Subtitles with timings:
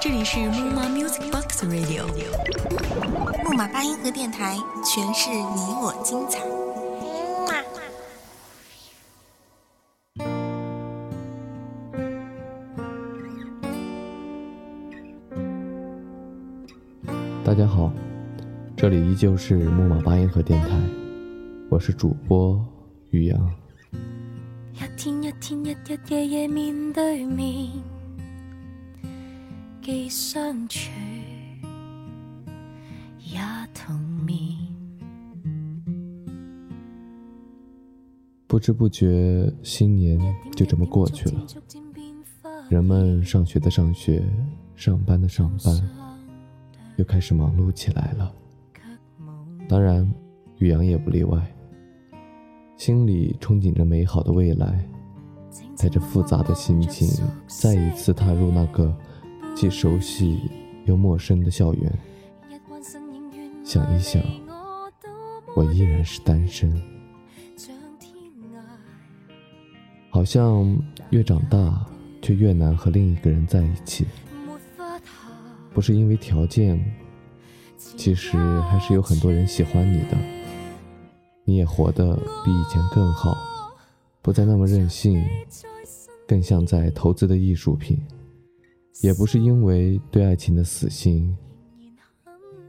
[0.00, 2.06] 这里是木马 Music Box Radio，
[3.44, 6.40] 木马八音盒电台，诠释你我精彩。
[17.44, 17.92] 大家好，
[18.74, 20.68] 这里依旧是木马八音盒电台，
[21.68, 22.58] 我是主播
[23.10, 23.38] 于洋。
[24.72, 27.70] 一天一天，日日夜夜面对面，
[29.80, 30.90] 既相处
[33.18, 33.40] 也
[33.72, 34.38] 同眠。
[38.46, 40.20] 不知不觉，新年
[40.54, 41.46] 就这么过去了。
[42.68, 44.22] 人们上学的上学，
[44.76, 45.90] 上班的上班，
[46.96, 48.30] 又开始忙碌起来了。
[49.66, 50.06] 当然，
[50.58, 51.40] 宇阳也不例外。
[52.76, 54.86] 心里憧憬着美好的未来，
[55.76, 57.08] 带着复杂的心情，
[57.46, 58.94] 再一次踏入那个
[59.54, 60.50] 既熟悉
[60.84, 61.98] 又陌生的校园。
[63.64, 64.22] 想一想，
[65.54, 66.80] 我依然是单身。
[70.10, 70.76] 好像
[71.10, 71.86] 越长大，
[72.20, 74.06] 却越难和另一个人在一起。
[75.72, 76.84] 不是因为条件，
[77.76, 80.18] 其实还是有很多人喜欢你的。
[81.44, 83.36] 你也活得比以前更好，
[84.22, 85.24] 不再那么任性，
[86.26, 87.98] 更像在投资的艺术品。
[89.02, 91.34] 也不是因为对爱情的死心，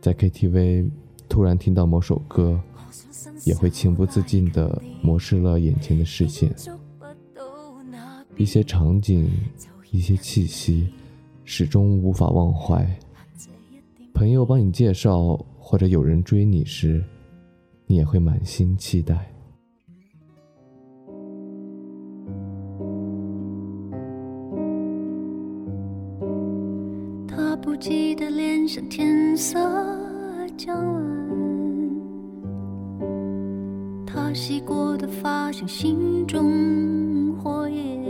[0.00, 0.88] 在 KTV
[1.28, 2.60] 突然听到某首歌，
[3.44, 6.54] 也会情不自禁地模式了眼前的视线。
[8.36, 9.28] 一些场景，
[9.90, 10.88] 一些气息，
[11.44, 12.88] 始终无法忘怀。
[14.14, 17.04] 朋友帮你介绍，或者有人追你时，
[17.86, 19.32] 你也会满心期待。
[27.70, 29.56] 不羁的脸上天色
[30.56, 31.04] 将晚，
[34.04, 38.04] 他洗过的发像心中火焰，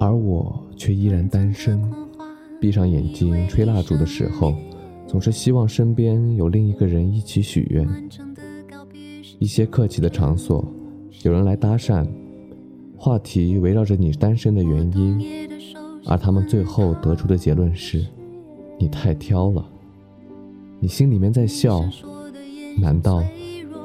[0.00, 1.78] 而我却依然单身。
[2.58, 4.54] 闭上眼睛吹蜡烛的时候，
[5.06, 7.86] 总是希望身边有另一个人一起许愿。
[9.38, 10.66] 一些客气的场所，
[11.22, 12.08] 有人来搭讪，
[12.96, 15.20] 话题围绕着你单身的原因，
[16.06, 18.04] 而他们最后得出的结论是：
[18.78, 19.64] 你太挑了。
[20.80, 21.84] 你心里面在笑，
[22.80, 23.22] 难道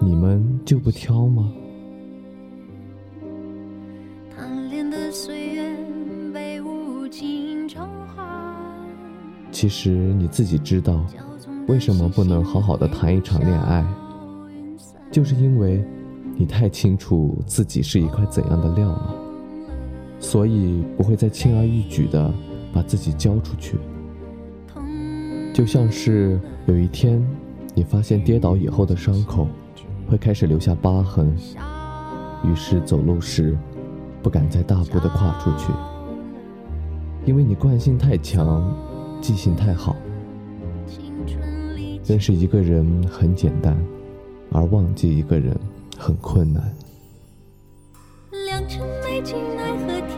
[0.01, 1.51] 你们就不挑吗？
[9.51, 11.05] 其实你自己知道，
[11.67, 13.85] 为什么不能好好的谈一场恋爱，
[15.11, 15.83] 就是因为
[16.35, 19.15] 你太清楚自己是一块怎样的料了，
[20.19, 22.31] 所以不会再轻而易举的
[22.73, 23.77] 把自己交出去。
[25.53, 27.25] 就像是有一天，
[27.73, 29.47] 你发现跌倒以后的伤口
[30.07, 31.35] 会开始留下疤痕，
[32.43, 33.57] 于是走路时
[34.21, 35.71] 不敢再大步的跨出去，
[37.25, 38.75] 因为你惯性太强。
[39.21, 39.97] 记性太好，
[42.05, 43.77] 认识一个人很简单，
[44.49, 45.53] 而忘记一个人
[45.97, 46.73] 很困难。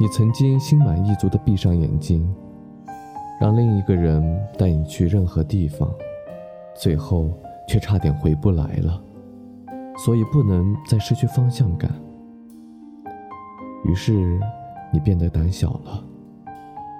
[0.00, 2.28] 你曾经心满意足的闭上眼睛，
[3.40, 4.22] 让另一个人
[4.58, 5.88] 带你去任何地方，
[6.74, 7.30] 最后
[7.68, 9.00] 却差点回不来了，
[9.98, 11.90] 所以不能再失去方向感。
[13.84, 14.12] 于是，
[14.92, 16.04] 你变得胆小了。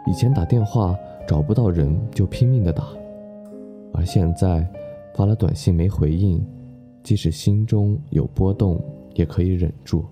[0.06, 0.96] 以前打电话
[1.26, 2.84] 找不到人就拼命的打，
[3.92, 4.64] 而现在
[5.16, 6.46] 发了短信没回应，
[7.02, 8.80] 即使心中有波动，
[9.14, 10.04] 也可以忍住。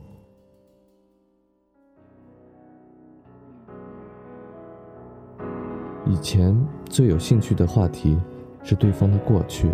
[6.13, 6.55] 以前
[6.91, 8.19] 最有兴趣的话题
[8.63, 9.71] 是对方的过去，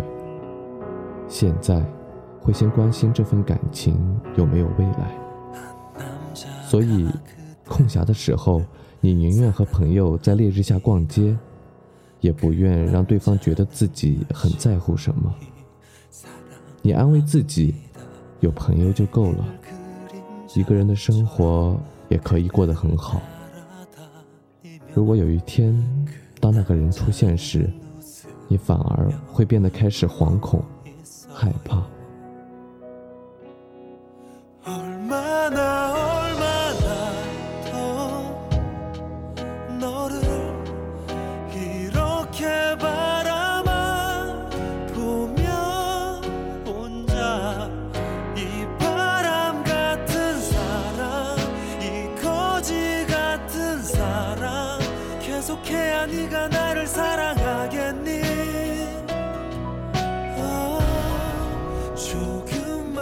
[1.27, 1.83] 现在
[2.39, 5.11] 会先关心这份感情有没有未来。
[6.63, 7.09] 所以，
[7.67, 8.61] 空暇的时候，
[9.01, 11.37] 你宁愿和朋友在烈日下逛街，
[12.21, 15.35] 也不愿让对方觉得自己很在乎什么。
[16.81, 17.75] 你安慰自己，
[18.39, 19.45] 有朋友就够了，
[20.55, 21.77] 一个人的生活
[22.07, 23.21] 也可以过得很好。
[24.93, 25.75] 如果有一天，
[26.39, 27.69] 当那个人出现时，
[28.47, 30.63] 你反而会变得开始惶恐、
[31.33, 31.83] 害怕。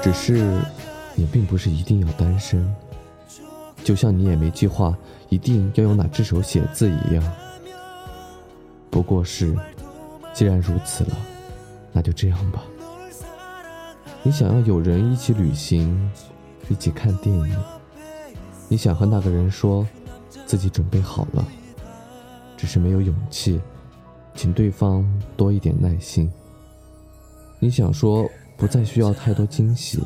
[0.02, 0.62] 只是，
[1.16, 2.74] 你并不是一定要单身，
[3.84, 4.98] 就像你也没计划
[5.28, 7.24] 一定要用哪只手写字一样。
[8.90, 9.54] 不过是，
[10.34, 11.18] 既然如此了，
[11.92, 12.64] 那就这样吧。
[14.24, 16.10] 你想要有人一起旅行，
[16.70, 17.56] 一起看电影，
[18.70, 19.86] 你想和那个人说
[20.46, 21.46] 自己准备好了，
[22.58, 23.62] 只是没有勇气，
[24.36, 25.06] 请对方
[25.38, 26.30] 多一点耐心。
[27.60, 28.30] 你想说。
[28.60, 30.04] 不再需要太多惊喜，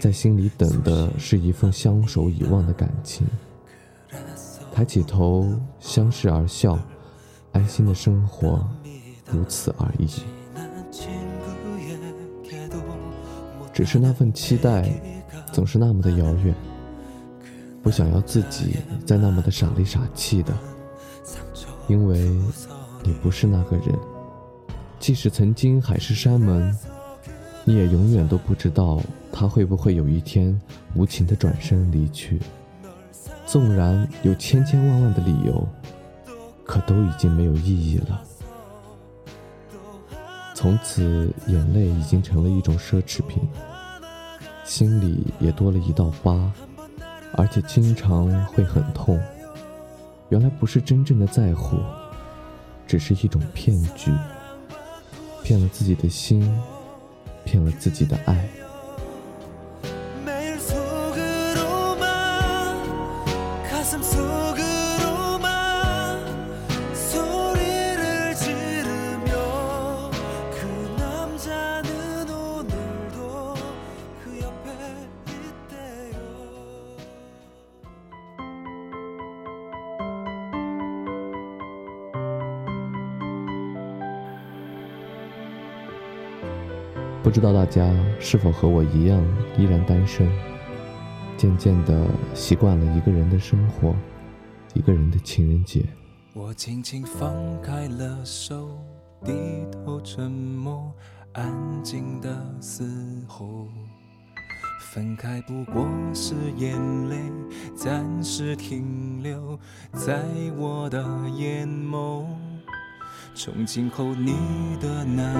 [0.00, 3.26] 在心里等的是一份相守以望的感情。
[4.72, 5.46] 抬起头，
[5.78, 6.78] 相视而笑，
[7.52, 8.66] 安心的生活，
[9.30, 10.08] 如此而已。
[13.70, 14.90] 只是那份期待，
[15.52, 16.54] 总是那么的遥远。
[17.82, 20.56] 不想要自己再那么的傻里傻气的，
[21.90, 22.20] 因为
[23.02, 23.98] 你不是那个人。
[25.00, 26.72] 即使曾经海誓山盟。
[27.62, 28.98] 你也永远都不知道
[29.30, 30.58] 他会不会有一天
[30.94, 32.40] 无情的转身离去。
[33.46, 35.68] 纵然有千千万万的理由，
[36.64, 38.22] 可都已经没有意义了。
[40.54, 43.42] 从此，眼泪已经成了一种奢侈品，
[44.64, 46.50] 心里也多了一道疤，
[47.34, 49.20] 而且经常会很痛。
[50.30, 51.76] 原来不是真正的在乎，
[52.86, 54.10] 只是一种骗局，
[55.44, 56.42] 骗了自己的心。
[57.42, 58.48] 骗了自己的爱。
[87.30, 87.88] 不知道大家
[88.18, 89.24] 是否和我一样
[89.56, 90.28] 依然单身，
[91.36, 92.04] 渐渐的
[92.34, 93.94] 习惯了一个人的生活，
[94.74, 95.86] 一个人的情人节。
[96.34, 97.32] 我轻轻放
[97.62, 98.76] 开了手，
[99.24, 99.32] 低
[99.70, 100.92] 头沉默，
[101.32, 101.54] 安
[101.84, 103.68] 静的嘶吼。
[104.92, 106.76] 分开不过是眼
[107.08, 107.16] 泪
[107.76, 109.56] 暂时停留
[109.92, 110.24] 在
[110.58, 110.98] 我的
[111.36, 112.26] 眼眸。
[113.34, 114.34] 从今后你
[114.80, 115.34] 的难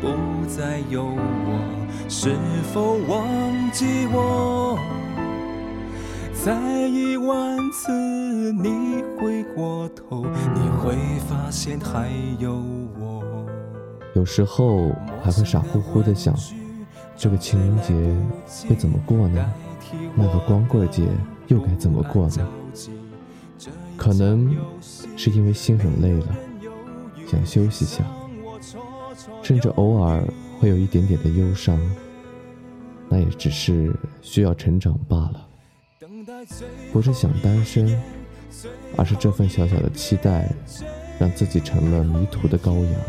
[0.00, 2.34] 过不再有我，是
[2.72, 4.78] 否忘记我？
[6.32, 7.92] 再一万次
[8.52, 10.24] 你回过头，
[10.54, 10.96] 你会
[11.28, 12.62] 发现还有
[12.98, 13.22] 我。
[14.14, 14.90] 有时候
[15.22, 16.34] 还会傻乎乎的想，
[17.16, 17.94] 这个情人节
[18.68, 19.52] 会怎么过呢？
[20.14, 21.06] 那个光棍节
[21.48, 22.48] 又该怎么过呢？
[23.96, 24.54] 可能
[25.16, 26.26] 是因为心很累了。
[27.26, 28.04] 想休息下，
[29.42, 30.22] 甚至偶尔
[30.60, 31.78] 会有一点点的忧伤，
[33.08, 33.92] 那也只是
[34.22, 35.46] 需要成长罢了。
[36.92, 38.00] 不是想单身，
[38.96, 40.48] 而是这份小小的期待，
[41.18, 43.00] 让自己成了迷途的羔羊。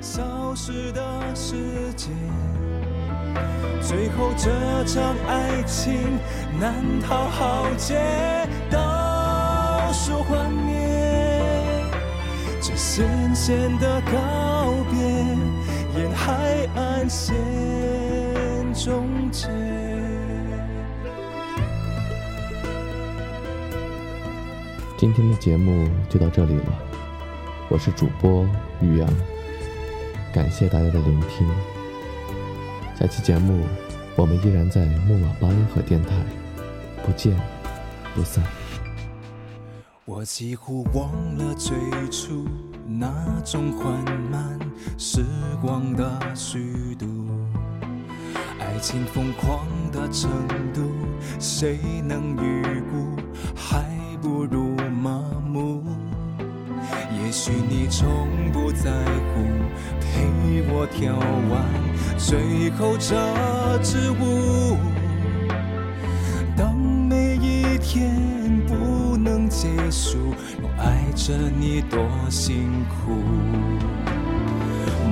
[0.00, 2.63] 消失的时间。
[3.80, 4.50] 最后这
[4.84, 6.18] 场爱情
[6.58, 8.00] 难逃浩劫，
[8.70, 10.74] 倒数幻灭，
[12.60, 14.98] 这咸咸的告别，
[16.00, 17.34] 沿海岸线
[18.74, 19.48] 终结。
[24.96, 26.78] 今天的节目就到这里了，
[27.68, 28.46] 我是主播
[28.80, 29.08] 宇阳，
[30.32, 31.46] 感谢大家的聆听。
[32.98, 33.64] 下期节目
[34.14, 36.14] 我们依然在木马八音盒电台，
[37.04, 37.36] 不见
[38.14, 38.44] 不散。
[40.04, 41.76] 我几乎忘了最
[42.08, 42.46] 初
[42.86, 43.12] 那
[43.44, 43.92] 种缓
[44.30, 44.56] 慢
[44.96, 45.24] 时
[45.60, 47.06] 光的虚度，
[48.60, 50.30] 爱情疯狂的程
[50.72, 50.82] 度，
[51.40, 53.20] 谁能预估？
[53.56, 53.82] 还
[54.22, 55.82] 不如麻木。
[57.10, 58.92] 也许你从不在
[59.34, 59.40] 乎，
[60.84, 61.14] 我跳
[61.48, 61.64] 完
[62.18, 63.16] 最后这
[63.82, 64.76] 支舞。
[66.54, 70.18] 当每一天不能结束，
[70.60, 71.98] 我爱着你多
[72.28, 73.14] 辛苦。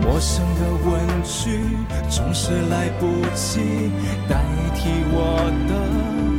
[0.03, 1.63] 陌生的问句
[2.11, 3.91] 总是来不及
[4.29, 5.73] 代替我的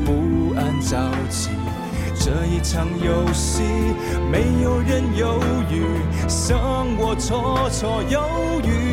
[0.06, 1.50] 不安着急。
[2.14, 3.64] 这一场游戏，
[4.32, 5.82] 没有人犹豫，
[6.30, 6.56] 剩
[7.00, 8.93] 我绰绰有余。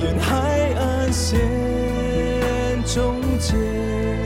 [0.00, 1.40] 沿海岸线
[2.84, 4.25] 终结。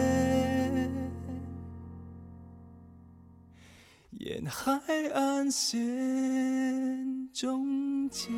[4.19, 4.77] 沿海
[5.13, 8.29] 岸线终结。